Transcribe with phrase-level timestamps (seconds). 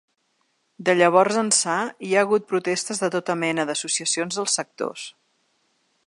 [0.87, 1.75] De llavors ençà,
[2.07, 5.05] hi ha hagut protestes de tota mena d’associacions dels sectors.